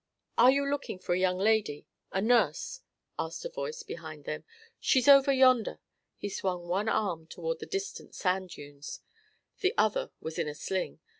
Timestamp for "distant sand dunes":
7.67-9.01